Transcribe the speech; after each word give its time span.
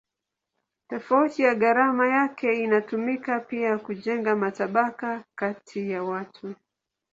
Tofauti 0.89 1.41
ya 1.41 1.55
gharama 1.55 2.07
yake 2.07 2.63
inatumika 2.63 3.39
pia 3.39 3.77
kujenga 3.77 4.35
matabaka 4.35 5.23
kati 5.35 5.91
ya 5.91 6.03
watu. 6.03 6.55